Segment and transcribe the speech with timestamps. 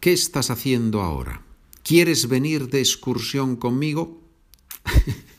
[0.00, 1.42] ¿qué estás haciendo ahora?
[1.82, 4.22] ¿Quieres venir de excursión conmigo?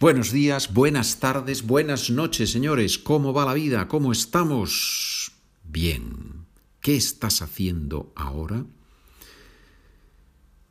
[0.00, 2.96] Buenos días, buenas tardes, buenas noches, señores.
[2.98, 3.86] ¿Cómo va la vida?
[3.86, 5.32] ¿Cómo estamos?
[5.64, 6.46] Bien.
[6.80, 8.64] ¿Qué estás haciendo ahora?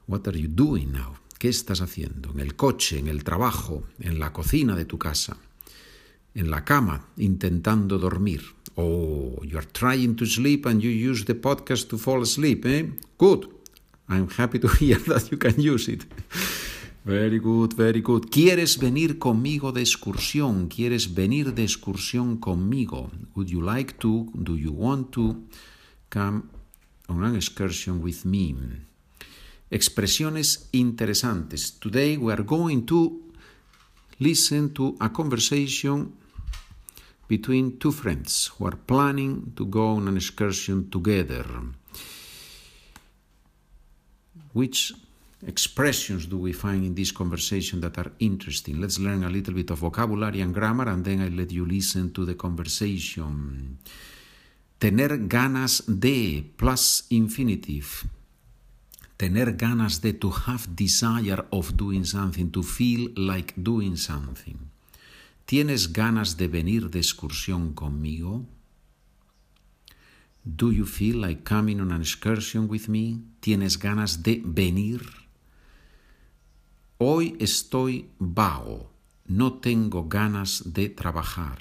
[0.08, 1.14] What are you doing now?
[1.38, 2.32] ¿Qué estás haciendo?
[2.32, 5.38] En el coche, en el trabajo, en la cocina de tu casa,
[6.34, 8.42] en la cama, intentando dormir.
[8.82, 12.84] Oh, you are trying to sleep and you use the podcast to fall asleep, eh?
[13.18, 13.50] Good.
[14.08, 16.06] I'm happy to hear that you can use it.
[17.04, 18.30] Very good, very good.
[18.30, 20.70] ¿Quieres venir conmigo de excursión?
[20.70, 23.12] ¿Quieres venir de excursión conmigo?
[23.36, 24.28] Would you like to?
[24.34, 25.44] Do you want to
[26.10, 26.50] come
[27.10, 28.56] on an excursion with me?
[29.72, 31.80] expresiones interesantes.
[31.80, 33.22] Today we are going to
[34.20, 36.14] listen to a conversation
[37.30, 41.46] between two friends who are planning to go on an excursion together.
[44.52, 44.92] Which
[45.46, 48.82] expressions do we find in this conversation that are interesting?
[48.82, 52.12] Let's learn a little bit of vocabulary and grammar and then I'll let you listen
[52.14, 53.78] to the conversation.
[54.80, 58.10] Tener ganas de plus infinitive
[59.20, 64.58] tener ganas de, to have desire of doing something, to feel like doing something.
[65.50, 68.46] ¿Tienes ganas de venir de excursión conmigo?
[70.44, 73.24] Do you feel like coming on an excursion with me?
[73.40, 75.02] ¿Tienes ganas de venir?
[77.00, 78.92] Hoy estoy vago,
[79.26, 81.58] no tengo ganas de trabajar.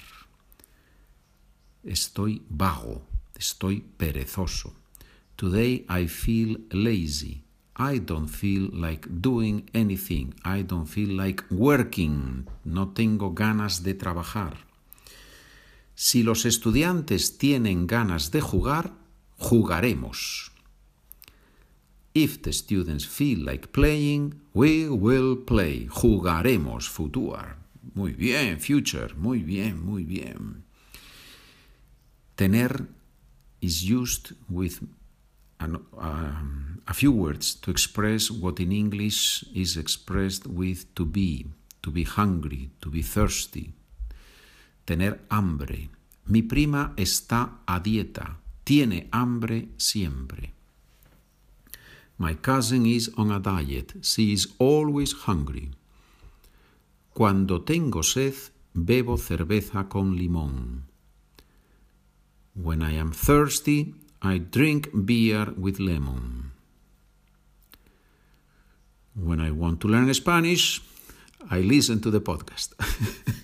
[1.83, 4.71] Estoy vago, estoy perezoso.
[5.35, 7.43] Today I feel lazy.
[7.81, 10.33] I don't feel like doing anything.
[10.43, 12.45] I don't feel like working.
[12.65, 14.57] No tengo ganas de trabajar.
[15.95, 18.93] Si los estudiantes tienen ganas de jugar,
[19.37, 20.51] jugaremos.
[22.13, 25.87] If the students feel like playing, we will play.
[25.89, 27.55] Jugaremos, future.
[27.95, 29.13] Muy bien, future.
[29.15, 30.65] Muy bien, muy bien.
[32.35, 32.89] Tener
[33.61, 34.81] is used with
[35.59, 41.45] an, um, a few words to express what in English is expressed with to be,
[41.83, 43.73] to be hungry, to be thirsty,
[44.85, 45.89] tener hambre.
[46.27, 50.53] Mi prima está a dieta, tiene hambre siempre.
[52.17, 55.71] My cousin is on a diet, she is always hungry.
[57.13, 58.35] Cuando tengo sed,
[58.73, 60.83] bebo cerveza con limón.
[62.55, 66.51] When I am thirsty, I drink beer with lemon.
[69.15, 70.81] When I want to learn Spanish,
[71.49, 72.73] I listen to the podcast.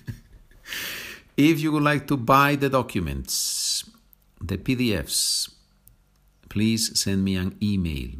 [1.36, 3.88] if you would like to buy the documents,
[4.40, 5.50] the PDFs,
[6.48, 8.10] please send me an email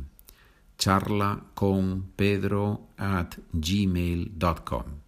[0.78, 5.03] charla con pedro at gmail.com.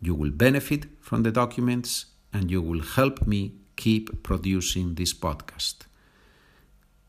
[0.00, 5.86] You will benefit from the documents and you will help me keep producing this podcast.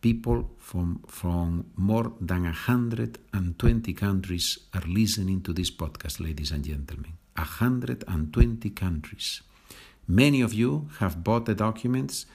[0.01, 7.13] People from, from more than 120 countries are listening to this podcast, ladies and gentlemen.
[7.35, 9.41] 120 countries.
[10.07, 12.25] Many of you have bought the documents,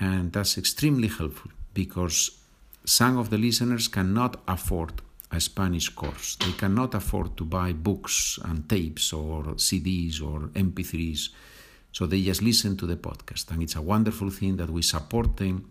[0.00, 2.30] and that's extremely helpful because
[2.86, 6.36] some of the listeners cannot afford a Spanish course.
[6.36, 11.28] They cannot afford to buy books and tapes or CDs or MP3s.
[11.92, 13.50] So they just listen to the podcast.
[13.50, 15.70] And it's a wonderful thing that we support them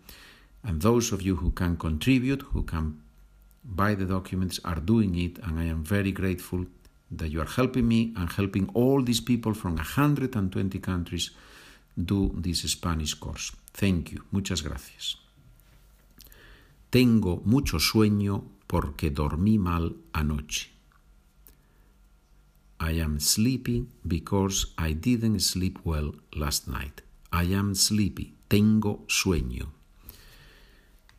[0.65, 2.99] and those of you who can contribute, who can
[3.63, 5.37] buy the documents, are doing it.
[5.43, 6.65] And I am very grateful
[7.11, 11.29] that you are helping me and helping all these people from 120 countries
[12.03, 13.51] do this Spanish course.
[13.73, 14.23] Thank you.
[14.31, 15.17] Muchas gracias.
[16.89, 20.69] Tengo mucho sueño porque dormí mal anoche.
[22.79, 27.01] I am sleepy because I didn't sleep well last night.
[27.31, 28.33] I am sleepy.
[28.49, 29.74] Tengo sueño.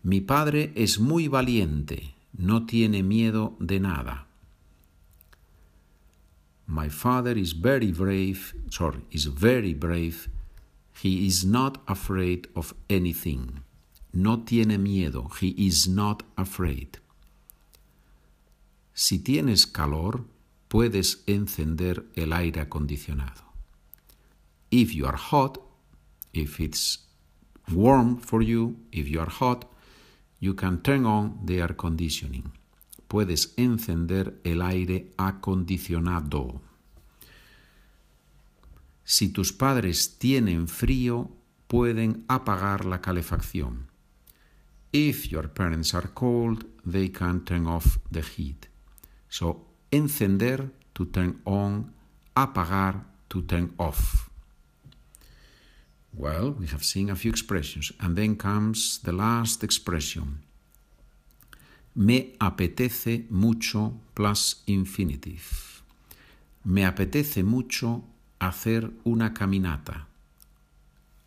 [0.06, 4.28] Mi padre es muy valiente, no tiene miedo de nada.
[6.68, 10.28] My father is very brave, sorry, is very brave.
[11.02, 13.64] He is not afraid of anything.
[14.12, 15.28] No tiene miedo.
[15.40, 16.98] He is not afraid.
[18.94, 20.22] Si tienes calor,
[20.68, 23.42] puedes encender el aire acondicionado.
[24.70, 25.58] If you are hot,
[26.32, 27.00] if it's
[27.72, 29.66] warm for you, if you are hot,
[30.38, 32.52] You can turn on the air conditioning.
[33.08, 36.60] Puedes encender el aire acondicionado.
[39.04, 41.30] Si tus padres tienen frío,
[41.68, 43.86] pueden apagar la calefacción.
[44.92, 48.68] If your parents are cold, they can turn off the heat.
[49.28, 51.92] So, encender to turn on,
[52.34, 54.25] apagar to turn off.
[56.18, 60.38] Well, we have seen a few expressions, and then comes the last expression.
[61.94, 65.82] Me apetece mucho plus infinitive.
[66.64, 68.02] Me apetece mucho
[68.40, 70.06] hacer una caminata.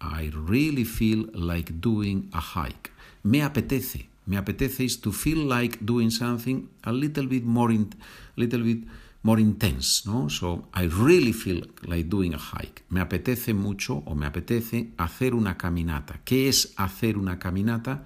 [0.02, 2.92] I really feel like doing a hike.
[3.24, 4.08] Me apetece.
[4.26, 7.92] Me apetece is to feel like doing something a little bit more, in,
[8.36, 8.80] little bit
[9.22, 10.30] more intense, ¿no?
[10.30, 12.84] So I really feel like doing a hike.
[12.90, 16.22] Me apetece mucho o me apetece hacer una caminata.
[16.24, 18.06] ¿Qué es hacer una caminata?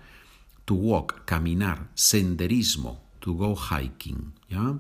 [0.65, 4.80] To walk, caminar, senderismo, to go hiking, ¿ya?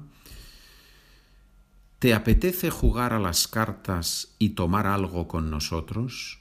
[1.99, 6.39] ¿Te apetece jugar a las cartas y tomar algo con nosotros?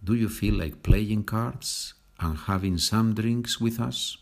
[0.00, 4.18] Do you feel like playing cards and having some drinks with us?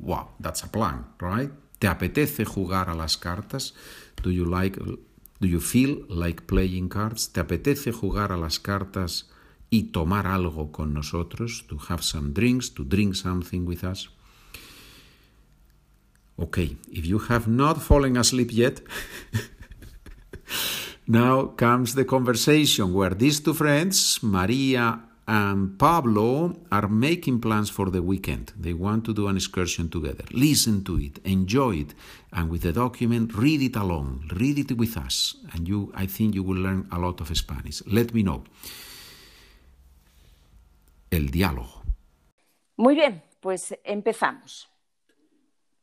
[0.00, 1.52] Wow, that's a plan, right?
[1.78, 3.74] ¿Te apetece jugar a las cartas?
[4.22, 4.78] Do you like
[5.40, 7.32] do you feel like playing cards?
[7.32, 9.30] ¿Te apetece jugar a las cartas
[9.70, 11.64] y tomar algo con nosotros?
[11.68, 14.10] To have some drinks, to drink something with us?
[16.36, 18.82] Okay, if you have not fallen asleep yet,
[21.06, 27.90] now comes the conversation where these two friends, Maria and Pablo are making plans for
[27.90, 28.54] the weekend.
[28.58, 30.24] They want to do an excursion together.
[30.32, 31.94] Listen to it, enjoy it,
[32.32, 36.34] and with the document, read it along, read it with us, and you, I think
[36.34, 37.82] you will learn a lot of Spanish.
[37.86, 38.42] Let me know.
[41.10, 41.82] El diálogo.
[42.78, 44.66] Muy bien, pues empezamos.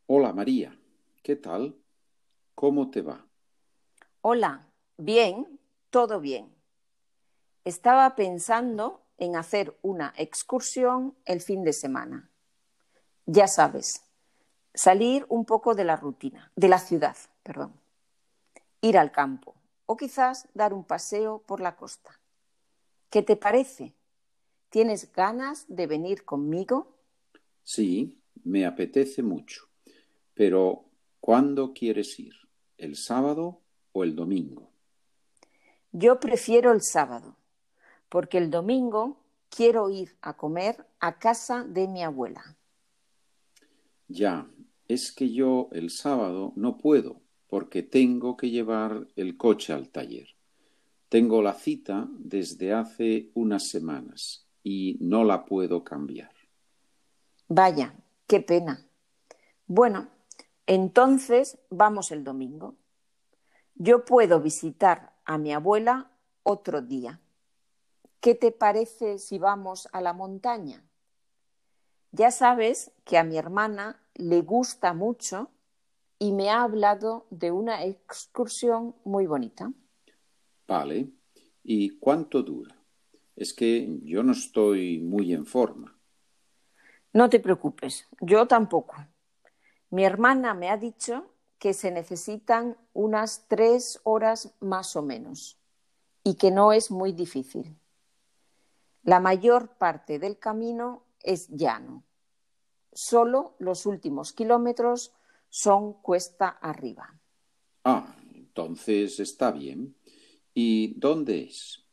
[0.08, 0.76] Hola María,
[1.22, 1.76] ¿qué tal?
[2.56, 3.24] ¿Cómo te va?
[4.22, 4.66] Hola,
[4.98, 5.60] bien,
[5.92, 6.50] todo bien.
[7.64, 12.30] Estaba pensando en hacer una excursión el fin de semana.
[13.26, 14.04] Ya sabes,
[14.74, 17.74] salir un poco de la rutina, de la ciudad, perdón.
[18.82, 22.20] Ir al campo o quizás dar un paseo por la costa.
[23.10, 23.94] ¿Qué te parece?
[24.70, 26.96] ¿Tienes ganas de venir conmigo?
[27.64, 29.70] Sí, me apetece mucho.
[30.34, 30.86] Pero,
[31.20, 32.34] ¿cuándo quieres ir?
[32.78, 33.62] ¿El sábado
[33.94, 34.70] o el domingo?
[35.92, 37.38] Yo prefiero el sábado
[38.16, 39.18] porque el domingo
[39.50, 42.56] quiero ir a comer a casa de mi abuela.
[44.08, 44.50] Ya,
[44.88, 47.20] es que yo el sábado no puedo
[47.50, 50.30] porque tengo que llevar el coche al taller.
[51.10, 56.32] Tengo la cita desde hace unas semanas y no la puedo cambiar.
[57.50, 57.96] Vaya,
[58.28, 58.88] qué pena.
[59.68, 60.08] Bueno,
[60.68, 62.76] entonces vamos el domingo.
[63.76, 66.12] Yo puedo visitar a mi abuela
[66.44, 67.20] otro día.
[68.26, 70.84] ¿Qué te parece si vamos a la montaña?
[72.12, 75.52] Ya sabes que a mi hermana le gusta mucho
[76.18, 79.72] y me ha hablado de una excursión muy bonita.
[80.68, 81.12] Vale.
[81.62, 82.76] ¿Y cuánto dura?
[83.36, 85.96] Es que yo no estoy muy en forma.
[87.14, 88.96] No te preocupes, yo tampoco.
[89.92, 91.30] Mi hermana me ha dicho
[91.60, 95.60] que se necesitan unas tres horas más o menos
[96.24, 97.78] y que no es muy difícil.
[99.06, 102.04] La mayor parte del camino es llano.
[102.92, 105.14] Solo los últimos kilómetros
[105.48, 107.14] son cuesta arriba.
[107.84, 109.96] Ah, entonces está bien.
[110.56, 111.86] ¿Y dónde es?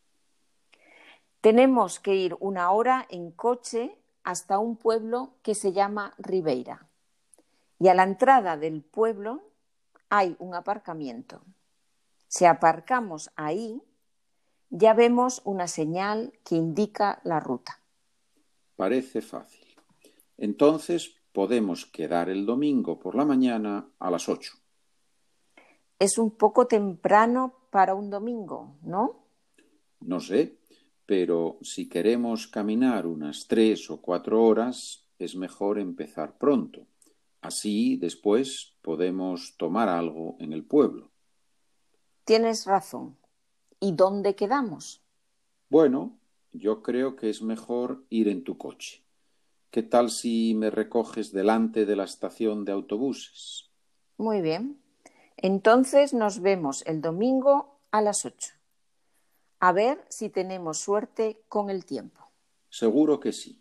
[1.43, 6.89] Tenemos que ir una hora en coche hasta un pueblo que se llama Ribeira.
[7.79, 9.43] Y a la entrada del pueblo
[10.09, 11.43] hay un aparcamiento.
[12.27, 13.83] Si aparcamos ahí,
[14.73, 17.79] ya vemos una señal que indica la ruta.
[18.75, 19.67] Parece fácil.
[20.39, 24.55] Entonces podemos quedar el domingo por la mañana a las ocho.
[25.99, 29.27] Es un poco temprano para un domingo, ¿no?
[30.01, 30.59] No sé,
[31.05, 36.87] pero si queremos caminar unas tres o cuatro horas, es mejor empezar pronto.
[37.43, 41.11] Así después podemos tomar algo en el pueblo.
[42.25, 43.19] Tienes razón.
[43.83, 45.03] ¿Y dónde quedamos?
[45.69, 46.17] Bueno,
[46.53, 49.03] yo creo que es mejor ir en tu coche.
[49.73, 53.73] ¿Qué tal si me recoges delante de la estación de autobuses?
[54.19, 54.81] Muy bien.
[55.37, 58.53] Entonces nos vemos el domingo a las ocho.
[59.59, 62.31] A ver si tenemos suerte con el tiempo.
[62.69, 63.61] Seguro que sí.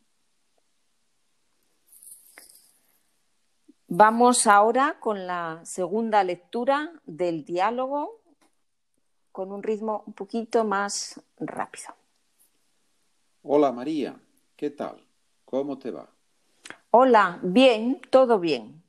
[3.88, 8.21] Vamos ahora con la segunda lectura del diálogo
[9.32, 11.96] con un ritmo un poquito más rápido.
[13.44, 14.20] Hola María,
[14.56, 15.06] ¿qué tal?
[15.46, 16.10] ¿Cómo te va?
[16.92, 18.84] Hola, bien, todo bien.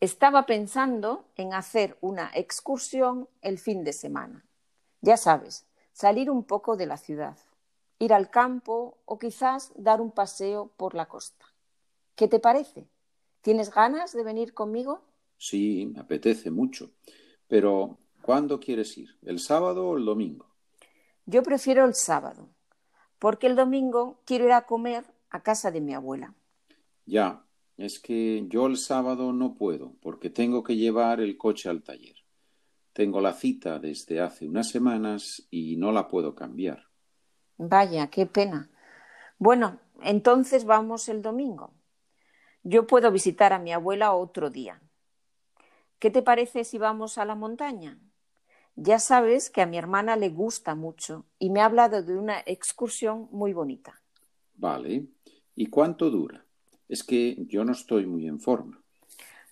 [0.00, 4.44] Estaba pensando en hacer una excursión el fin de semana.
[5.00, 7.38] Ya sabes, salir un poco de la ciudad,
[7.98, 11.46] ir al campo o quizás dar un paseo por la costa.
[12.14, 12.88] ¿Qué te parece?
[13.40, 15.02] ¿Tienes ganas de venir conmigo?
[15.38, 16.90] Sí, me apetece mucho.
[17.46, 19.16] Pero, ¿cuándo quieres ir?
[19.22, 20.50] ¿El sábado o el domingo?
[21.26, 22.50] Yo prefiero el sábado,
[23.20, 26.34] porque el domingo quiero ir a comer a casa de mi abuela.
[27.06, 27.44] Ya,
[27.76, 32.16] es que yo el sábado no puedo, porque tengo que llevar el coche al taller.
[32.92, 36.82] Tengo la cita desde hace unas semanas y no la puedo cambiar.
[37.58, 38.70] Vaya, qué pena.
[39.38, 41.74] Bueno, entonces vamos el domingo.
[42.64, 44.82] Yo puedo visitar a mi abuela otro día.
[46.00, 48.00] ¿Qué te parece si vamos a la montaña?
[48.76, 52.40] Ya sabes que a mi hermana le gusta mucho y me ha hablado de una
[52.44, 54.00] excursión muy bonita.
[54.54, 55.06] Vale.
[55.54, 56.44] ¿Y cuánto dura?
[56.86, 58.80] Es que yo no estoy muy en forma.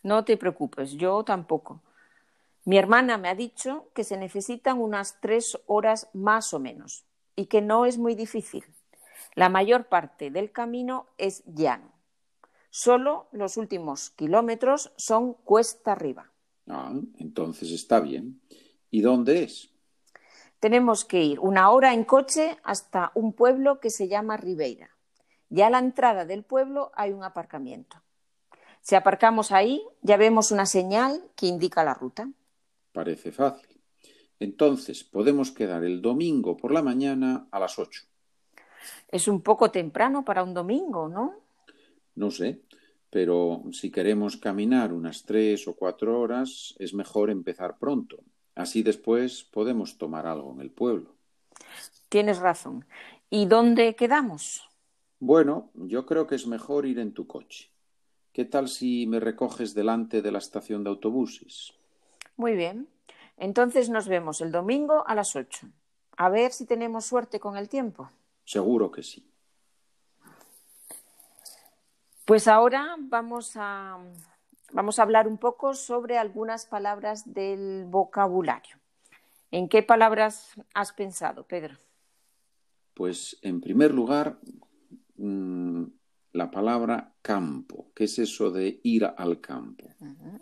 [0.02, 1.82] No te preocupes, yo tampoco.
[2.66, 7.04] Mi hermana me ha dicho que se necesitan unas tres horas más o menos
[7.34, 8.64] y que no es muy difícil.
[9.34, 11.92] La mayor parte del camino es llano.
[12.68, 16.30] Solo los últimos kilómetros son cuesta arriba.
[16.66, 18.40] Ah, entonces está bien.
[18.94, 19.70] ¿Y dónde es?
[20.60, 24.88] Tenemos que ir una hora en coche hasta un pueblo que se llama Ribeira.
[25.48, 28.00] Ya a la entrada del pueblo hay un aparcamiento.
[28.82, 32.30] Si aparcamos ahí, ya vemos una señal que indica la ruta.
[32.92, 33.80] Parece fácil.
[34.38, 38.02] Entonces podemos quedar el domingo por la mañana a las ocho.
[39.08, 41.34] Es un poco temprano para un domingo, ¿no?
[42.14, 42.60] No sé,
[43.10, 48.22] pero si queremos caminar unas tres o cuatro horas, es mejor empezar pronto.
[48.54, 51.14] Así después podemos tomar algo en el pueblo.
[52.08, 52.84] Tienes razón.
[53.30, 54.68] ¿Y dónde quedamos?
[55.18, 57.70] Bueno, yo creo que es mejor ir en tu coche.
[58.32, 61.72] ¿Qué tal si me recoges delante de la estación de autobuses?
[62.36, 62.88] Muy bien.
[63.36, 65.68] Entonces nos vemos el domingo a las ocho.
[66.16, 68.10] A ver si tenemos suerte con el tiempo.
[68.44, 69.26] Seguro que sí.
[72.24, 73.98] Pues ahora vamos a,
[74.74, 78.76] vamos a hablar un poco sobre algunas palabras del vocabulario.
[79.50, 81.76] ¿En qué palabras has pensado, Pedro?
[82.92, 84.38] Pues en primer lugar,
[85.16, 85.84] mmm,
[86.32, 87.92] la palabra campo.
[87.94, 89.86] ¿Qué es eso de ir al campo?
[90.00, 90.40] Uh -huh.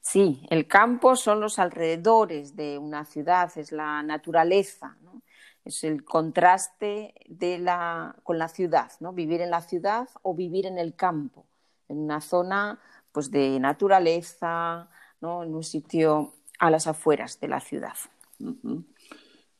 [0.00, 5.22] Sí, el campo son los alrededores de una ciudad, es la naturaleza, ¿no?
[5.64, 9.12] es el contraste de la, con la ciudad, ¿no?
[9.12, 11.46] vivir en la ciudad o vivir en el campo,
[11.88, 12.80] en una zona
[13.12, 14.88] pues, de naturaleza,
[15.20, 15.44] ¿no?
[15.44, 17.94] en un sitio a las afueras de la ciudad.
[18.40, 18.84] Uh -huh.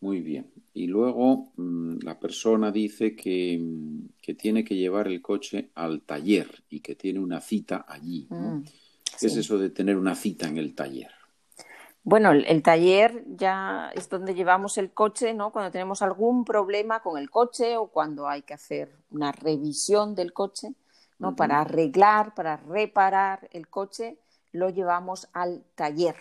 [0.02, 0.50] Muy bien.
[0.74, 3.62] Y luego mmm, la persona dice que,
[4.20, 8.26] que, tiene que llevar el coche al taller y que tiene una cita allí.
[8.28, 8.56] ¿no?
[8.56, 8.64] Mm.
[8.64, 9.26] ¿Qué sí.
[9.26, 11.12] es eso de tener una cita en el taller?
[12.02, 15.52] Bueno, el, el, taller ya es donde llevamos el coche, ¿no?
[15.52, 20.32] Cuando tenemos algún problema con el coche o cuando hay que hacer una revisión del
[20.32, 20.74] coche,
[21.22, 21.28] ¿no?
[21.28, 21.36] Uh -huh.
[21.36, 24.18] Para arreglar, para reparar el coche,
[24.50, 26.16] lo llevamos al taller.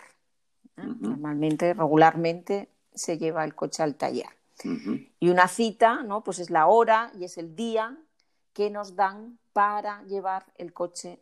[0.77, 0.81] ¿eh?
[0.81, 1.01] Uh -huh.
[1.01, 4.29] Normalmente, regularmente, se lleva el coche al taller.
[4.63, 5.09] Uh -huh.
[5.19, 6.23] Y una cita, ¿no?
[6.23, 7.97] Pues es la hora y es el día
[8.53, 11.19] que nos dan para llevar el coche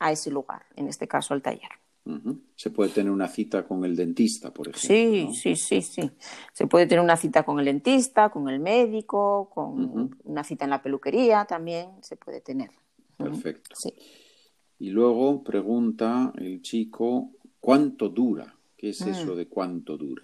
[0.00, 1.70] a ese lugar, en este caso al taller.
[2.04, 2.40] Uh -huh.
[2.56, 4.86] Se puede tener una cita con el dentista, por ejemplo.
[4.86, 5.32] Sí, ¿no?
[5.32, 6.10] sí, sí, sí.
[6.52, 10.16] Se puede tener una cita con el dentista, con el médico, con uh -huh.
[10.24, 12.70] una cita en la peluquería también se puede tener.
[13.16, 13.76] Perfecto.
[13.76, 13.92] Sí.
[14.78, 18.54] Y luego pregunta el chico, ¿cuánto dura?
[18.76, 19.08] ¿Qué es mm.
[19.08, 20.22] eso de cuánto dura?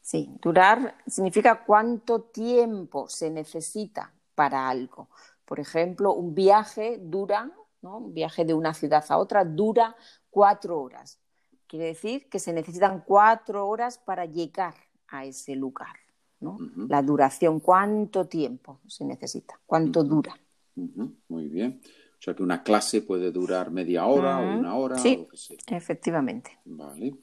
[0.00, 5.08] Sí, durar significa cuánto tiempo se necesita para algo.
[5.44, 7.50] Por ejemplo, un viaje dura
[7.84, 7.98] ¿no?
[7.98, 9.94] un viaje de una ciudad a otra dura
[10.30, 11.20] cuatro horas.
[11.66, 14.74] Quiere decir que se necesitan cuatro horas para llegar
[15.08, 15.96] a ese lugar.
[16.40, 16.52] ¿no?
[16.54, 16.88] Uh -huh.
[16.88, 20.08] La duración, cuánto tiempo se necesita, cuánto uh -huh.
[20.08, 20.34] dura.
[20.76, 21.14] Uh -huh.
[21.28, 21.80] Muy bien.
[22.24, 24.96] O sea que una clase puede durar media hora o una hora.
[24.96, 25.58] Sí, o lo que sea.
[25.66, 26.58] efectivamente.
[26.64, 27.16] Vale.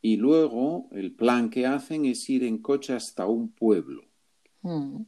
[0.00, 4.04] Y luego el plan que hacen es ir en coche hasta un pueblo.
[4.62, 5.02] Mm.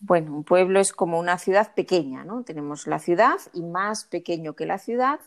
[0.00, 2.42] Bueno, un pueblo es como una ciudad pequeña, ¿no?
[2.42, 5.20] Tenemos la ciudad y más pequeño que la ciudad,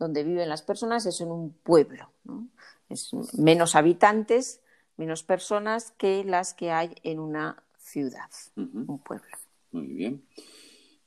[0.00, 2.48] donde viven las personas, es en un pueblo, ¿no?
[2.88, 4.60] Es menos habitantes,
[4.96, 8.84] menos personas que las que hay en una ciudad, uh -huh.
[8.88, 9.36] un pueblo.
[9.70, 10.24] Muy bien.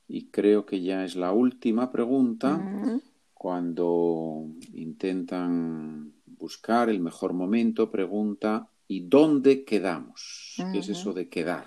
[0.08, 2.54] Y creo que ya es la última pregunta.
[2.54, 3.02] Uh -huh.
[3.32, 10.56] Cuando intentan buscar el mejor momento, pregunta, ¿y dónde quedamos?
[10.58, 10.72] Uh -huh.
[10.72, 11.64] ¿Qué es eso de quedar?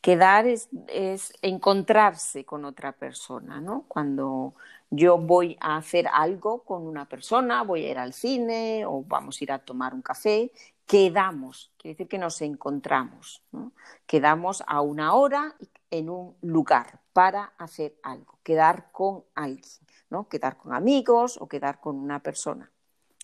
[0.00, 3.84] Quedar es, es, encontrarse con otra persona, ¿no?
[3.86, 4.54] Cuando
[4.90, 9.40] yo voy a hacer algo con una persona, voy a ir al cine o vamos
[9.40, 10.52] a ir a tomar un café,
[10.90, 13.72] quedamos, quiere decir que nos encontramos, ¿no?
[14.06, 15.54] quedamos a una hora
[15.88, 19.62] en un lugar para hacer algo, quedar con alguien,
[20.10, 20.28] ¿no?
[20.28, 22.72] quedar con amigos o quedar con una persona,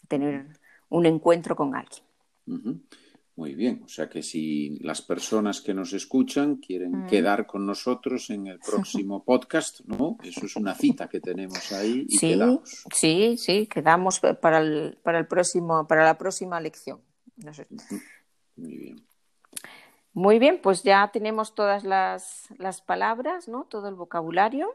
[0.07, 0.47] tener
[0.91, 2.05] un encuentro con alguien.
[2.47, 2.81] Uh -huh.
[3.35, 7.07] Muy bien, o sea que si las personas que nos escuchan quieren mm.
[7.07, 10.17] quedar con nosotros en el próximo podcast, ¿no?
[10.23, 12.85] Eso es una cita que tenemos ahí y sí, quedamos.
[12.95, 17.01] Sí, sí, quedamos para el, para el próximo, para la próxima lección.
[17.37, 17.67] No sé.
[18.57, 19.07] Muy bien.
[20.13, 23.65] Muy bien, pues ya tenemos todas las, las palabras, ¿no?
[23.65, 24.75] Todo el vocabulario.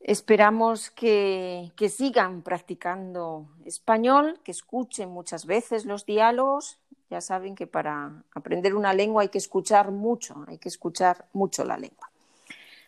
[0.00, 6.80] Esperamos que, que, sigan practicando español, que escuchen muchas veces los diálogos.
[7.10, 11.64] Ya saben que para aprender una lengua hay que escuchar mucho, hay que escuchar mucho
[11.64, 12.10] la lengua.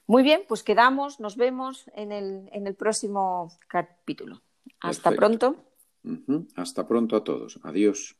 [0.09, 4.43] Muy bien, pues quedamos, nos vemos en el, en el próximo capítulo.
[4.81, 5.17] Hasta Perfecto.
[5.17, 5.64] pronto.
[6.03, 6.49] Uh -huh.
[6.57, 7.61] Hasta pronto a todos.
[7.62, 8.17] Adiós.